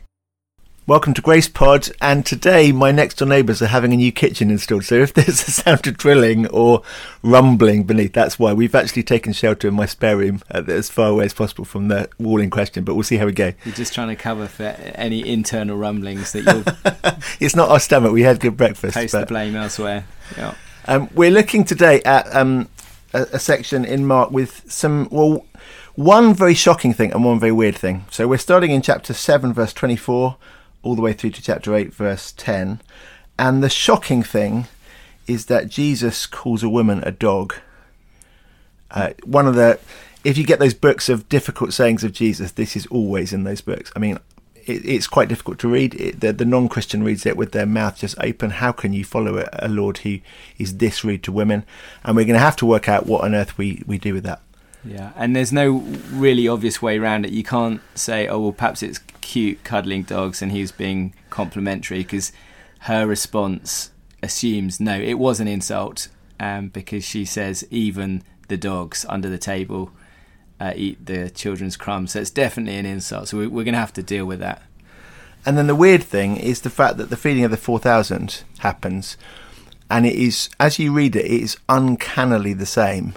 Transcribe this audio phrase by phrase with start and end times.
[0.89, 4.49] Welcome to Grace Pod, and today my next door neighbours are having a new kitchen
[4.49, 4.85] installed.
[4.85, 6.81] So if there's a sound of drilling or
[7.21, 11.09] rumbling beneath, that's why we've actually taken shelter in my spare room uh, as far
[11.09, 12.83] away as possible from the wall in question.
[12.83, 13.53] But we'll see how we go.
[13.65, 18.11] You're just trying to cover for any internal rumblings that you'll It's not our stomach.
[18.11, 18.95] We had good breakfast.
[18.95, 20.07] post the blame elsewhere.
[20.35, 20.55] Yeah.
[20.85, 22.67] um, we're looking today at um,
[23.13, 25.45] a, a section in Mark with some well,
[25.93, 28.05] one very shocking thing and one very weird thing.
[28.09, 30.35] So we're starting in chapter seven, verse twenty-four,
[30.81, 32.81] all the way through to chapter eight, verse ten.
[33.37, 34.67] And the shocking thing
[35.27, 37.53] is that Jesus calls a woman a dog.
[38.91, 39.79] Uh, one of the,
[40.23, 43.61] if you get those books of difficult sayings of Jesus, this is always in those
[43.61, 43.91] books.
[43.95, 44.17] I mean,
[44.55, 45.93] it, it's quite difficult to read.
[45.95, 48.49] It, the, the non-Christian reads it with their mouth just open.
[48.49, 50.19] How can you follow a, a Lord who
[50.57, 51.63] is this rude to women?
[52.03, 54.23] And we're going to have to work out what on earth we, we do with
[54.23, 54.41] that.
[54.83, 55.79] Yeah, and there's no
[56.11, 57.31] really obvious way around it.
[57.31, 62.31] You can't say, "Oh, well, perhaps it's cute cuddling dogs," and he's being complimentary because
[62.83, 63.91] her response
[64.23, 66.07] assumes no, it was an insult,
[66.39, 69.91] um, because she says even the dogs under the table
[70.59, 72.11] uh, eat the children's crumbs.
[72.11, 73.29] So it's definitely an insult.
[73.29, 74.61] So we, we're going to have to deal with that.
[75.45, 79.15] And then the weird thing is the fact that the feeding of the 4,000 happens,
[79.89, 83.15] and it is, as you read it, it is uncannily the same,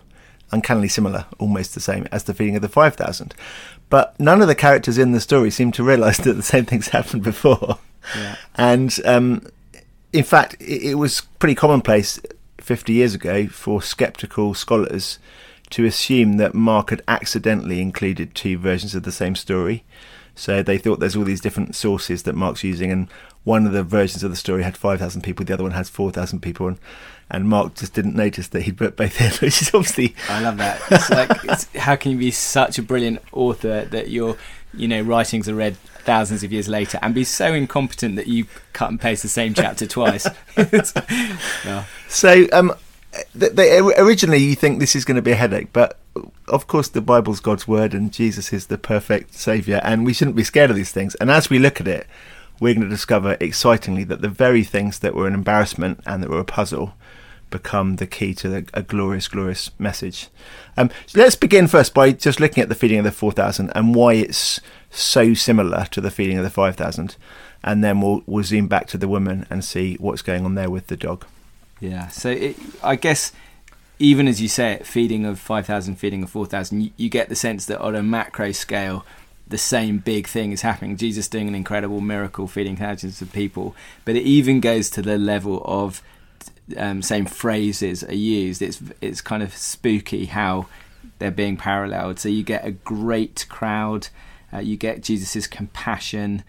[0.52, 3.34] uncannily similar, almost the same as the feeding of the 5,000.
[3.88, 6.88] But none of the characters in the story seem to realise that the same thing's
[6.88, 7.78] happened before.
[8.16, 8.36] Yeah.
[8.54, 9.46] And um,
[10.12, 12.20] in fact, it, it was pretty commonplace
[12.58, 15.18] 50 years ago for skeptical scholars
[15.70, 19.84] to assume that Mark had accidentally included two versions of the same story.
[20.34, 23.08] So they thought there's all these different sources that Mark's using, and
[23.44, 26.40] one of the versions of the story had 5,000 people, the other one has 4,000
[26.40, 26.78] people, and,
[27.32, 30.58] and Mark just didn't notice that he'd put both in, which is obviously I love
[30.58, 30.80] that.
[30.90, 34.36] It's like, it's, how can you be such a brilliant author that your,
[34.74, 38.46] you know, writings are read thousands of years later, and be so incompetent that you
[38.74, 40.28] cut and paste the same chapter twice?
[41.64, 41.84] Yeah.
[42.08, 42.74] So, um,
[43.38, 45.98] th- they, originally you think this is going to be a headache, but
[46.48, 50.36] of course the Bible's God's word and Jesus is the perfect saviour, and we shouldn't
[50.36, 51.14] be scared of these things.
[51.16, 52.06] And as we look at it,
[52.60, 56.28] we're going to discover excitingly that the very things that were an embarrassment and that
[56.28, 56.94] were a puzzle
[57.52, 60.26] become the key to the, a glorious, glorious message.
[60.76, 63.94] Um, so let's begin first by just looking at the feeding of the 4,000 and
[63.94, 67.16] why it's so similar to the feeding of the 5,000.
[67.62, 70.68] And then we'll, we'll zoom back to the woman and see what's going on there
[70.68, 71.24] with the dog.
[71.78, 72.08] Yeah.
[72.08, 73.30] So it, I guess
[74.02, 77.08] even as you say it, feeding of five thousand, feeding of four thousand, you, you
[77.08, 79.06] get the sense that on a macro scale,
[79.46, 80.96] the same big thing is happening.
[80.96, 83.76] Jesus doing an incredible miracle, feeding thousands of people.
[84.04, 86.02] But it even goes to the level of
[86.76, 88.62] um, same phrases are used.
[88.62, 90.66] It's it's kind of spooky how
[91.18, 92.18] they're being paralleled.
[92.18, 94.08] So you get a great crowd.
[94.52, 96.44] Uh, you get Jesus's compassion.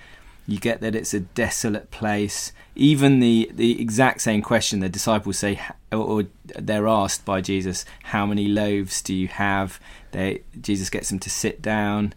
[0.46, 2.52] You get that it's a desolate place.
[2.76, 8.26] Even the, the exact same question the disciples say, or, they're asked by Jesus, "How
[8.26, 9.80] many loaves do you have?"
[10.12, 12.14] They Jesus gets them to sit down,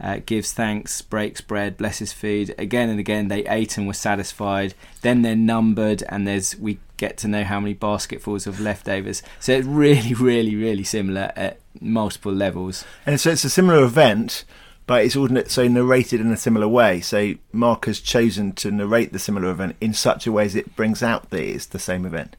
[0.00, 2.54] uh, gives thanks, breaks bread, blesses food.
[2.56, 4.74] Again and again, they ate and were satisfied.
[5.02, 9.22] Then they're numbered, and there's we get to know how many basketfuls of leftovers.
[9.40, 12.84] So it's really, really, really similar at multiple levels.
[13.04, 14.44] And so it's a similar event,
[14.86, 17.00] but it's all so narrated in a similar way.
[17.00, 20.76] So Mark has chosen to narrate the similar event in such a way as it
[20.76, 22.36] brings out that it's the same event.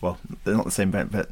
[0.00, 1.28] Well, they're not the same event, but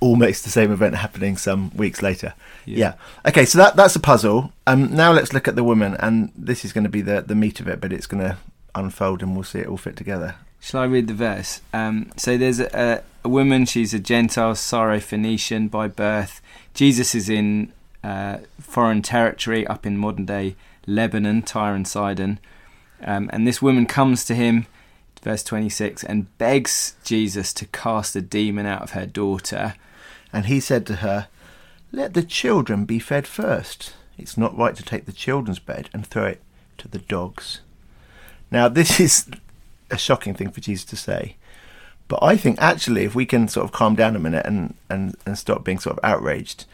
[0.00, 2.34] almost the same event happening some weeks later.
[2.66, 2.78] Yeah.
[2.78, 2.94] Yeah.
[3.26, 4.52] Okay, so that that's a puzzle.
[4.66, 7.34] Um, now let's look at the woman, and this is going to be the the
[7.34, 8.36] meat of it, but it's going to
[8.74, 10.36] unfold, and we'll see it all fit together.
[10.64, 11.60] Shall I read the verse?
[11.74, 16.40] Um, so there's a, a woman, she's a Gentile, Syro-Phoenician by birth.
[16.72, 17.70] Jesus is in
[18.02, 20.56] uh, foreign territory up in modern day
[20.86, 22.38] Lebanon, Tyre and Sidon.
[23.02, 24.64] Um, and this woman comes to him,
[25.22, 29.74] verse 26, and begs Jesus to cast a demon out of her daughter.
[30.32, 31.28] And he said to her,
[31.92, 33.92] Let the children be fed first.
[34.16, 36.42] It's not right to take the children's bed and throw it
[36.78, 37.60] to the dogs.
[38.50, 39.26] Now, this is
[39.90, 41.36] a shocking thing for Jesus to say.
[42.08, 45.16] But I think actually, if we can sort of calm down a minute and, and,
[45.24, 46.66] and stop being sort of outraged,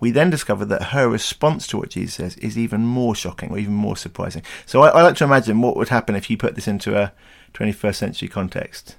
[0.00, 3.58] we then discover that her response to what Jesus says is even more shocking or
[3.58, 4.42] even more surprising.
[4.66, 7.12] So I, I like to imagine what would happen if you put this into a
[7.54, 8.96] 21st century context.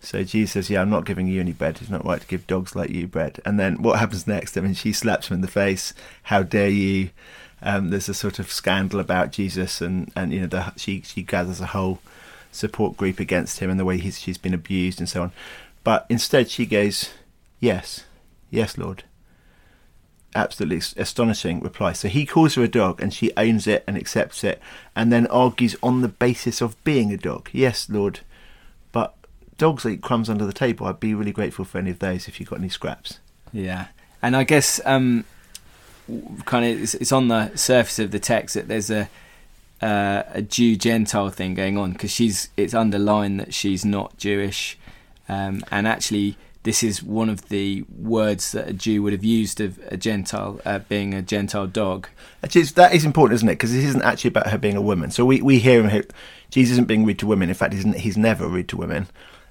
[0.00, 1.78] So Jesus says, "Yeah, I'm not giving you any bread.
[1.80, 4.58] It's not right to give dogs like you bread." And then what happens next?
[4.58, 5.94] I mean, she slaps him in the face.
[6.24, 7.10] How dare you?
[7.62, 11.22] Um, there's a sort of scandal about Jesus, and, and you know the, she she
[11.22, 12.00] gathers a whole
[12.52, 15.32] support group against him and the way he's, she's been abused and so on.
[15.82, 17.10] But instead, she goes,
[17.58, 18.04] "Yes,
[18.50, 19.02] yes, Lord."
[20.34, 21.92] Absolutely astonishing reply.
[21.92, 24.60] So he calls her a dog, and she owns it and accepts it,
[24.94, 27.50] and then argues on the basis of being a dog.
[27.52, 28.20] Yes, Lord,
[28.92, 29.14] but
[29.58, 30.86] dogs eat crumbs under the table.
[30.86, 33.18] I'd be really grateful for any of those if you've got any scraps.
[33.52, 33.88] Yeah,
[34.22, 35.24] and I guess um,
[36.44, 39.08] kind of it's, it's, on the surface of the text that there's a
[39.82, 44.78] uh, a Jew Gentile thing going on because she's it's underlined that she's not Jewish,
[45.28, 49.60] um, and actually this is one of the words that a Jew would have used
[49.60, 52.08] of a Gentile uh, being a Gentile dog.
[52.44, 53.52] Actually, that is important, isn't it?
[53.52, 55.10] Because this isn't actually about her being a woman.
[55.10, 56.04] So we, we hear him,
[56.50, 57.48] Jesus isn't being rude to women.
[57.48, 59.08] In fact, he's, he's never rude to women,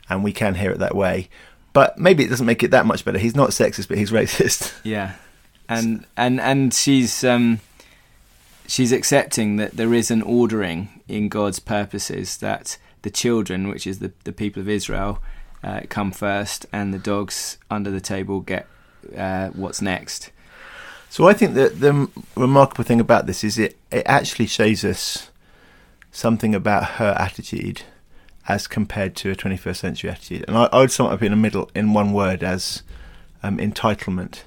[0.10, 1.30] and we can hear it that way.
[1.74, 3.18] But maybe it doesn't make it that much better.
[3.18, 4.74] He's not sexist, but he's racist.
[4.84, 5.16] Yeah,
[5.68, 7.60] and and and she's um,
[8.72, 14.00] she's accepting that there is an ordering in God's purposes that the children, which is
[14.00, 15.20] the the people of Israel,
[15.64, 18.66] uh, come first, and the dogs under the table get
[19.18, 20.32] uh, what's next.
[21.10, 25.30] So I think that the remarkable thing about this is it it actually shows us
[26.12, 27.84] something about her attitude
[28.48, 30.46] as compared to a 21st century attitude.
[30.48, 32.84] And I, I would sum it up in the middle in one word as
[33.44, 34.44] um, entitlement.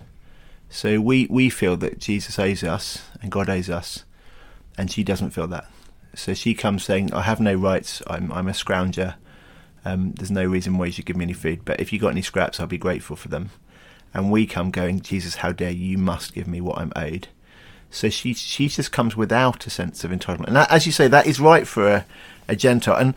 [0.68, 4.04] So we, we feel that Jesus owes us and God owes us,
[4.76, 5.70] and she doesn't feel that.
[6.14, 9.14] So she comes saying, I have no rights, I'm, I'm a scrounger,
[9.84, 12.08] um, there's no reason why you should give me any food, but if you got
[12.08, 13.50] any scraps, I'll be grateful for them.
[14.12, 17.28] And we come going, Jesus, how dare you, you must give me what I'm owed.
[17.90, 21.06] So she she just comes without a sense of entitlement, and that, as you say,
[21.06, 22.06] that is right for a,
[22.48, 22.96] a Gentile.
[22.96, 23.14] And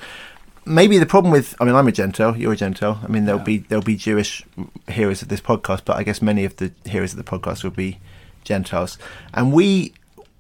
[0.66, 3.00] maybe the problem with I mean I'm a Gentile, you're a Gentile.
[3.04, 3.46] I mean there'll yeah.
[3.46, 4.44] be there'll be Jewish
[4.88, 7.72] hearers of this podcast, but I guess many of the hearers of the podcast will
[7.72, 7.98] be
[8.44, 9.00] Gentiles,
[9.34, 9.94] and we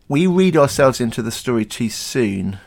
[0.09, 2.59] we read ourselves into the story too soon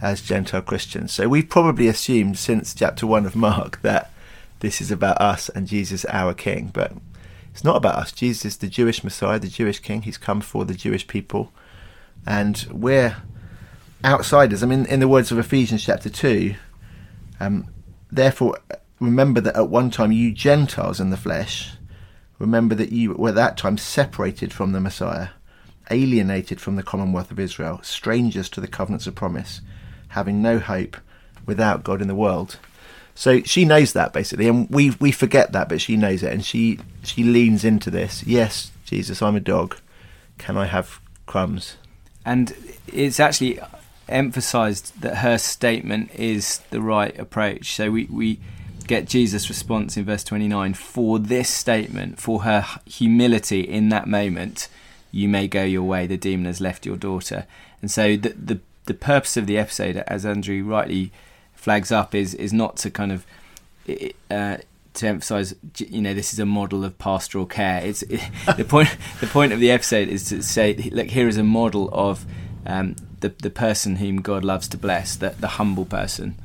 [0.00, 1.12] as Gentile Christians.
[1.12, 4.12] So we've probably assumed since chapter one of Mark that
[4.60, 6.92] this is about us and Jesus our King, but
[7.52, 8.12] it's not about us.
[8.12, 10.02] Jesus is the Jewish Messiah, the Jewish King.
[10.02, 11.52] He's come for the Jewish people,
[12.26, 13.16] and we're
[14.04, 14.62] outsiders.
[14.62, 16.54] I mean, in the words of Ephesians chapter two,
[17.40, 17.68] um,
[18.10, 18.58] therefore,
[19.00, 21.72] remember that at one time you Gentiles in the flesh,
[22.38, 25.28] remember that you were at that time separated from the Messiah,
[25.90, 29.60] alienated from the commonwealth of Israel, strangers to the covenants of promise,
[30.08, 30.96] having no hope
[31.46, 32.58] without God in the world.
[33.14, 36.44] So she knows that basically, and we we forget that, but she knows it, and
[36.44, 38.24] she she leans into this.
[38.24, 39.76] Yes, Jesus, I'm a dog.
[40.38, 41.76] Can I have crumbs?
[42.24, 42.54] And
[42.86, 43.58] it's actually
[44.08, 47.74] emphasized that her statement is the right approach.
[47.74, 48.40] So we, we
[48.86, 54.68] get Jesus' response in verse 29 for this statement, for her humility in that moment,
[55.10, 57.46] you may go your way, the demon has left your daughter.
[57.80, 61.12] And so the, the, the purpose of the episode, as Andrew rightly
[61.54, 63.26] flags up, is, is not to kind of.
[64.30, 64.58] Uh,
[64.94, 68.20] to emphasize you know this is a model of pastoral care it's it,
[68.56, 68.88] the point
[69.20, 72.26] the point of the episode is to say look here is a model of
[72.68, 76.36] um, the the person whom God loves to bless, the the humble person.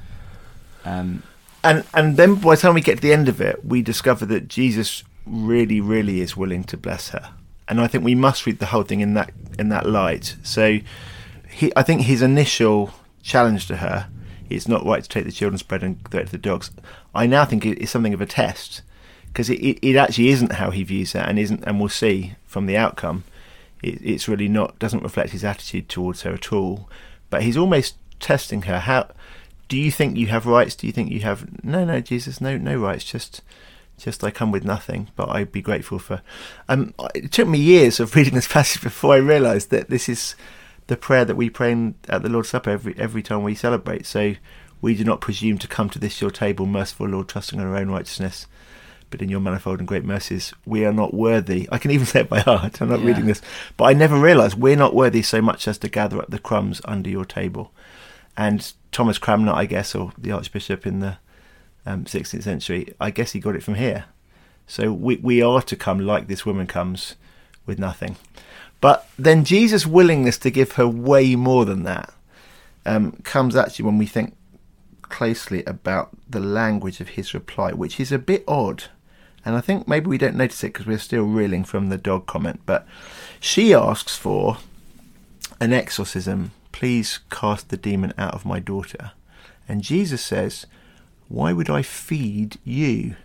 [0.85, 1.23] Um,
[1.63, 4.25] and and then by the time we get to the end of it, we discover
[4.27, 7.31] that Jesus really, really is willing to bless her.
[7.67, 10.35] And I think we must read the whole thing in that in that light.
[10.43, 10.79] So,
[11.49, 14.09] he, I think his initial challenge to her,
[14.49, 16.71] it's not right to take the children's bread and throw it to the dogs.
[17.15, 18.81] I now think it is something of a test
[19.27, 22.35] because it, it, it actually isn't how he views that, and isn't, and we'll see
[22.45, 23.23] from the outcome
[23.83, 26.89] it, it's really not doesn't reflect his attitude towards her at all.
[27.29, 28.79] But he's almost testing her.
[28.79, 29.09] How
[29.67, 30.75] do you think you have rights?
[30.75, 33.03] Do you think you have no, no, Jesus, no, no rights.
[33.03, 33.41] Just,
[33.97, 35.09] just I come with nothing.
[35.15, 36.21] But I'd be grateful for.
[36.67, 40.35] Um, it took me years of reading this passage before I realised that this is
[40.87, 44.05] the prayer that we pray at the Lord's Supper every every time we celebrate.
[44.05, 44.35] So
[44.81, 47.77] we do not presume to come to this your table, merciful Lord, trusting in our
[47.77, 48.47] own righteousness
[49.13, 51.69] but in your manifold and great mercies, we are not worthy.
[51.71, 52.81] I can even say it by heart.
[52.81, 53.09] I'm not yeah.
[53.09, 53.43] reading this,
[53.77, 56.81] but I never realised we're not worthy so much as to gather up the crumbs
[56.85, 57.71] under your table.
[58.35, 61.19] And Thomas Cranmer, I guess, or the Archbishop in the
[61.85, 64.05] um, 16th century, I guess he got it from here.
[64.67, 67.15] So we we are to come like this woman comes
[67.65, 68.15] with nothing.
[68.79, 72.13] But then Jesus' willingness to give her way more than that
[72.85, 74.35] um, comes actually when we think
[75.01, 78.85] closely about the language of his reply, which is a bit odd
[79.45, 82.25] and I think maybe we don't notice it because we're still reeling from the dog
[82.25, 82.61] comment.
[82.65, 82.87] But
[83.39, 84.57] she asks for
[85.59, 86.51] an exorcism.
[86.71, 89.11] Please cast the demon out of my daughter.
[89.67, 90.65] And Jesus says,
[91.33, 93.15] Why would I feed you?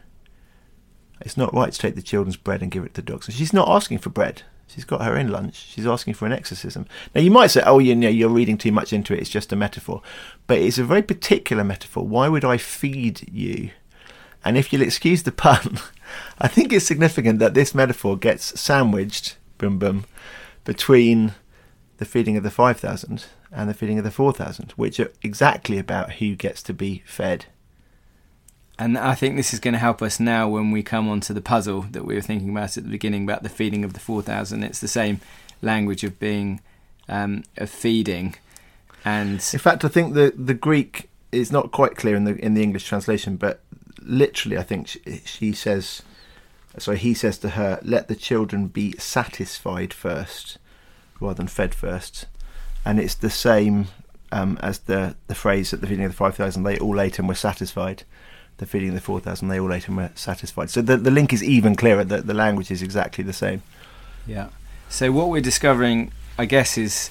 [1.20, 3.28] It's not right to take the children's bread and give it to the dogs.
[3.28, 4.44] And she's not asking for bread.
[4.66, 5.56] She's got her in lunch.
[5.56, 6.86] She's asking for an exorcism.
[7.14, 9.20] Now you might say, "Oh, you know, you're reading too much into it.
[9.20, 10.00] It's just a metaphor,"
[10.46, 12.06] but it's a very particular metaphor.
[12.06, 13.72] Why would I feed you?
[14.42, 15.78] And if you'll excuse the pun,
[16.38, 20.06] I think it's significant that this metaphor gets sandwiched, boom boom,
[20.64, 21.34] between
[21.98, 25.12] the feeding of the five thousand and the feeding of the four thousand, which are
[25.20, 27.44] exactly about who gets to be fed.
[28.78, 31.32] And I think this is going to help us now when we come on to
[31.32, 34.00] the puzzle that we were thinking about at the beginning about the feeding of the
[34.00, 34.62] 4,000.
[34.62, 35.20] It's the same
[35.62, 36.60] language of being,
[37.08, 38.36] um, of feeding.
[39.04, 42.54] And in fact, I think the, the Greek is not quite clear in the in
[42.54, 43.60] the English translation, but
[44.00, 46.02] literally, I think she, she says,
[46.78, 50.58] so he says to her, "Let the children be satisfied first,
[51.20, 52.26] rather than fed first.
[52.84, 53.88] and it's the same
[54.32, 56.62] um, as the the phrase at the feeding of the five thousand.
[56.62, 58.04] They all ate and were satisfied
[58.58, 60.70] the feeding of the 4,000, they all ate and were satisfied.
[60.70, 63.62] So the, the link is even clearer, the, the language is exactly the same.
[64.26, 64.48] Yeah.
[64.88, 67.10] So what we're discovering, I guess, is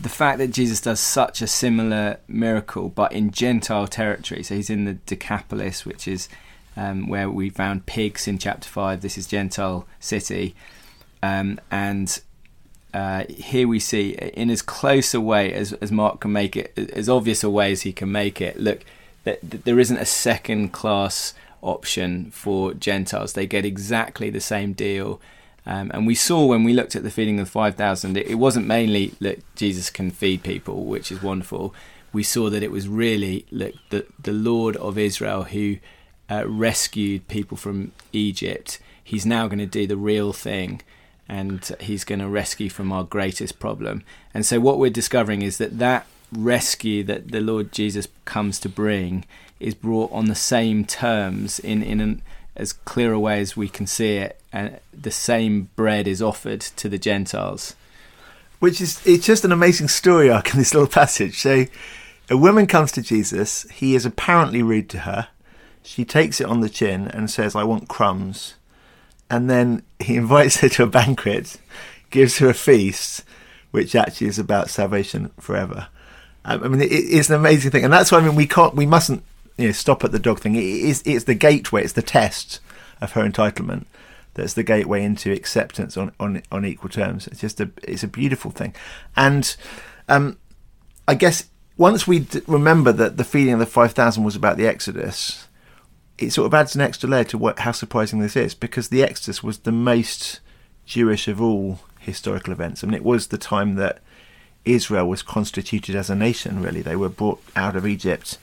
[0.00, 4.42] the fact that Jesus does such a similar miracle, but in Gentile territory.
[4.42, 6.28] So he's in the Decapolis, which is
[6.76, 9.00] um, where we found pigs in chapter 5.
[9.00, 10.54] This is Gentile city.
[11.22, 12.20] Um, and
[12.92, 16.72] uh, here we see, in as close a way as, as Mark can make it,
[16.76, 18.84] as obvious a way as he can make it, look,
[19.24, 23.32] that, there isn't a second class option for Gentiles.
[23.32, 25.20] They get exactly the same deal.
[25.64, 28.66] Um, and we saw when we looked at the feeding of 5,000, it, it wasn't
[28.66, 31.74] mainly that Jesus can feed people, which is wonderful.
[32.12, 35.76] We saw that it was really look, the, the Lord of Israel who
[36.30, 38.80] uh, rescued people from Egypt.
[39.02, 40.82] He's now going to do the real thing
[41.28, 44.02] and he's going to rescue from our greatest problem.
[44.34, 48.68] And so, what we're discovering is that that rescue that the Lord Jesus comes to
[48.68, 49.24] bring
[49.60, 52.22] is brought on the same terms in in an,
[52.56, 56.60] as clear a way as we can see it, and the same bread is offered
[56.60, 57.74] to the Gentiles.
[58.58, 61.40] Which is it's just an amazing story arc in this little passage.
[61.40, 61.66] So,
[62.28, 63.68] a woman comes to Jesus.
[63.70, 65.28] He is apparently rude to her.
[65.82, 68.54] She takes it on the chin and says, "I want crumbs,"
[69.30, 71.56] and then he invites her to a banquet,
[72.10, 73.24] gives her a feast,
[73.70, 75.88] which actually is about salvation forever.
[76.44, 78.86] I mean, it, it's an amazing thing, and that's why I mean we can't, we
[78.86, 79.22] mustn't,
[79.56, 80.56] you know, stop at the dog thing.
[80.56, 82.60] It is, it's the gateway, it's the test
[83.00, 83.86] of her entitlement.
[84.34, 87.26] That's the gateway into acceptance on, on on equal terms.
[87.26, 88.74] It's just a, it's a beautiful thing,
[89.16, 89.54] and
[90.08, 90.38] um,
[91.06, 94.56] I guess once we d- remember that the feeding of the five thousand was about
[94.56, 95.48] the Exodus,
[96.18, 99.02] it sort of adds an extra layer to what how surprising this is because the
[99.02, 100.40] Exodus was the most
[100.86, 102.82] Jewish of all historical events.
[102.82, 104.00] I mean, it was the time that
[104.64, 106.82] Israel was constituted as a nation, really.
[106.82, 108.38] They were brought out of Egypt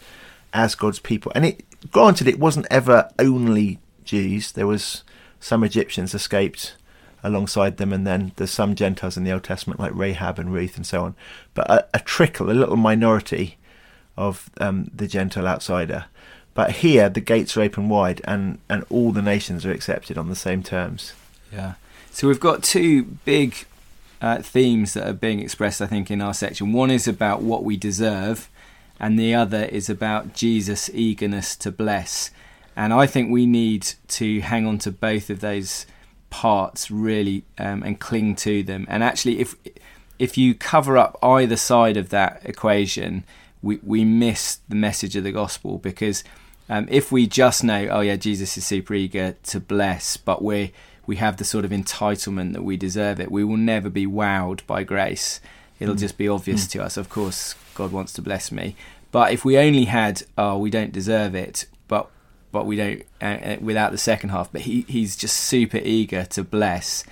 [0.54, 1.32] as God's people.
[1.36, 4.52] And it granted it wasn't ever only Jews.
[4.52, 5.04] There was
[5.40, 6.76] some Egyptians escaped
[7.24, 10.76] alongside them, and then there's some Gentiles in the Old Testament like Rahab and Ruth
[10.78, 11.16] and so on.
[11.54, 13.58] But a, a trickle, a little minority
[14.18, 16.06] of um, the Gentile outsider.
[16.54, 20.28] But here the gates are open wide and, and all the nations are accepted on
[20.28, 21.14] the same terms.
[21.54, 21.76] Yeah.
[22.12, 23.66] So we've got two big
[24.22, 26.74] uh, themes that are being expressed, I think, in our section.
[26.74, 28.50] One is about what we deserve,
[29.00, 32.32] and the other is about Jesus' eagerness to bless.
[32.76, 35.86] And I think we need to hang on to both of those
[36.30, 38.86] parts really um, and cling to them.
[38.90, 39.56] And actually, if
[40.18, 43.24] if you cover up either side of that equation,
[43.62, 46.24] we we miss the message of the gospel because
[46.70, 50.70] um, if we just know, oh yeah, Jesus is super eager to bless, but we're
[51.10, 53.32] we have the sort of entitlement that we deserve it.
[53.32, 55.42] We will never be wowed by grace.
[55.80, 56.00] It'll mm.
[56.00, 56.72] just be obvious mm.
[56.74, 56.98] to us.
[56.98, 58.75] Of course, God wants to bless me.
[59.12, 62.12] But if we only had, oh, we don't deserve it, but
[62.51, 64.51] but we don't uh, uh, without the second half.
[64.51, 67.04] But he he's just super eager to bless.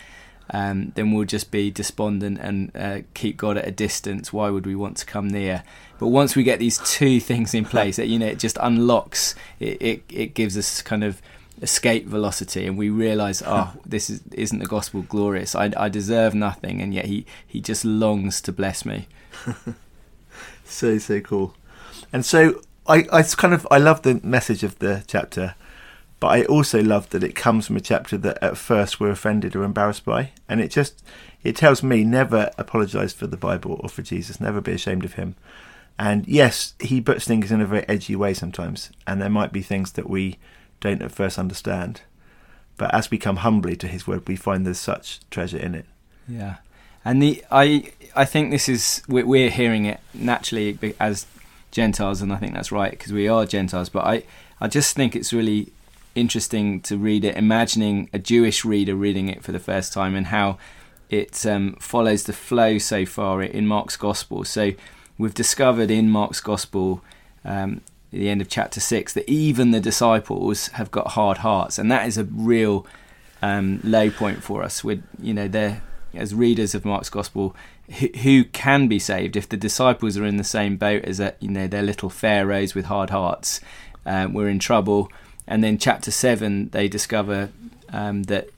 [0.52, 4.32] Um, then we'll just be despondent and uh, keep God at a distance.
[4.32, 5.64] Why would we want to come near?
[5.98, 9.34] But once we get these two things in place, that you know, it just unlocks.
[9.60, 11.20] It, it it gives us kind of
[11.62, 15.56] escape velocity and we realize oh this is, isn't the gospel glorious?
[15.56, 19.08] I, I deserve nothing and yet he, he just longs to bless me.
[20.68, 21.56] So so cool.
[22.14, 25.56] And so I, I kind of I love the message of the chapter
[26.20, 29.56] but I also love that it comes from a chapter that at first we're offended
[29.56, 31.04] or embarrassed by and it just
[31.44, 34.42] it tells me never apologize for the Bible or for Jesus.
[34.42, 35.36] Never be ashamed of him.
[35.98, 39.62] And yes he puts things in a very edgy way sometimes and there might be
[39.62, 40.38] things that we
[40.80, 42.02] don't at first understand.
[42.78, 45.86] But as we come humbly to His Word, we find there's such treasure in it.
[46.28, 46.58] Yeah,
[47.04, 51.26] and the I I think this is we're hearing it naturally as
[51.72, 53.90] Gentiles, and I think that's right because we are Gentiles.
[53.90, 54.24] But I
[54.62, 55.72] I just think it's really
[56.16, 60.28] interesting to read it, imagining a Jewish reader reading it for the first time, and
[60.28, 60.58] how
[61.10, 64.44] it um, follows the flow so far in Mark's Gospel.
[64.44, 64.74] So
[65.18, 67.02] we've discovered in Mark's Gospel,
[67.46, 67.82] um,
[68.12, 72.08] the end of chapter six, that even the disciples have got hard hearts, and that
[72.08, 72.86] is a real
[73.42, 74.84] um, low point for us.
[74.84, 75.82] With you know, they're
[76.14, 77.56] as readers of Mark's Gospel,
[78.00, 81.38] who, who can be saved if the disciples are in the same boat as that,
[81.40, 83.62] you know they're little pharaohs with hard hearts.
[84.06, 85.12] Um, we're in trouble.
[85.48, 87.50] And then chapter seven, they discover
[87.90, 88.50] um, that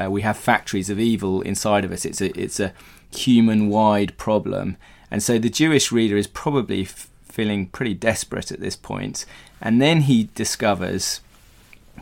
[0.00, 2.04] uh, we have factories of evil inside of us.
[2.04, 2.72] It's a it's a
[3.14, 4.76] human wide problem,
[5.10, 9.26] and so the Jewish reader is probably f- feeling pretty desperate at this point.
[9.60, 11.20] And then he discovers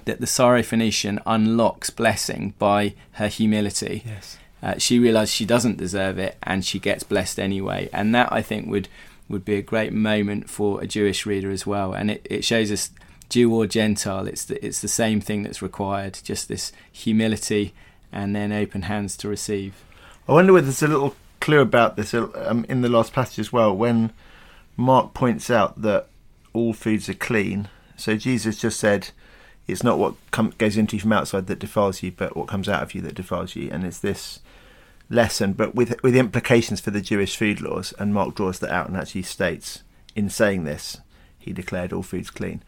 [0.04, 4.04] that the Syrophoenician unlocks blessing by her humility.
[4.06, 4.38] Yes.
[4.62, 7.90] Uh, she realizes she doesn't deserve it, and she gets blessed anyway.
[7.92, 8.88] And that I think would
[9.28, 11.94] would be a great moment for a Jewish reader as well.
[11.94, 12.90] And it, it shows us
[13.30, 17.72] Jew or Gentile, it's the, it's the same thing that's required, just this humility
[18.12, 19.72] and then open hands to receive.
[20.28, 23.52] I wonder whether there's a little clue about this um, in the last passage as
[23.52, 24.12] well, when
[24.76, 26.08] Mark points out that
[26.52, 27.68] all foods are clean.
[27.96, 29.10] So Jesus just said,
[29.66, 32.68] it's not what com- goes into you from outside that defiles you, but what comes
[32.68, 33.70] out of you that defiles you.
[33.70, 34.40] And it's this
[35.10, 37.94] lesson, but with with implications for the Jewish food laws.
[37.98, 39.82] And Mark draws that out and actually states,
[40.14, 40.98] in saying this,
[41.38, 42.62] he declared all foods clean.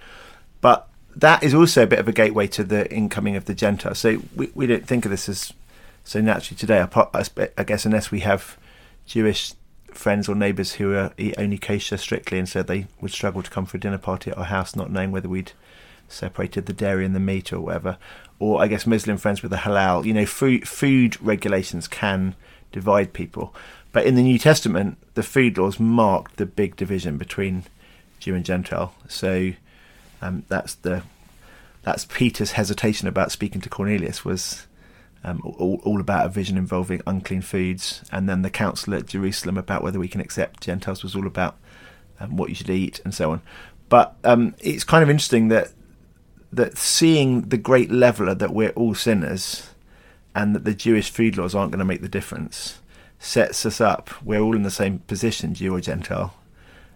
[0.60, 3.98] But that is also a bit of a gateway to the incoming of the Gentiles.
[3.98, 5.52] So we, we don't think of this as
[6.04, 6.86] so naturally today.
[7.58, 8.56] I guess unless we have
[9.06, 9.52] Jewish
[9.97, 13.50] friends or neighbours who are, eat only kosher strictly, and said they would struggle to
[13.50, 15.53] come for a dinner party at our house, not knowing whether we'd
[16.09, 17.99] separated the dairy and the meat or whatever.
[18.38, 20.05] Or I guess Muslim friends with the halal.
[20.05, 22.35] You know, food food regulations can
[22.73, 23.55] divide people,
[23.93, 27.65] but in the New Testament, the food laws marked the big division between
[28.21, 28.95] Jew and Gentile.
[29.09, 29.53] So
[30.21, 31.03] um, that's the
[31.83, 34.67] that's Peter's hesitation about speaking to Cornelius was
[35.26, 39.58] um, all, all about a vision involving unclean foods, and then the council at Jerusalem
[39.58, 41.56] about whether we can accept Gentiles was all about
[42.21, 43.43] um, what you should eat and so on.
[43.89, 45.73] But um, it's kind of interesting that
[46.52, 49.71] that seeing the great leveler that we're all sinners,
[50.34, 52.78] and that the Jewish food laws aren't going to make the difference,
[53.19, 54.10] sets us up.
[54.25, 56.34] We're all in the same position, Jew or Gentile,